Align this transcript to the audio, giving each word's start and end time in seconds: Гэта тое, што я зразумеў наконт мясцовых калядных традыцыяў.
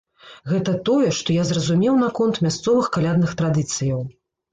Гэта 0.51 0.71
тое, 0.87 1.09
што 1.17 1.35
я 1.35 1.43
зразумеў 1.49 1.99
наконт 2.05 2.39
мясцовых 2.45 2.89
калядных 2.95 3.31
традыцыяў. 3.43 4.01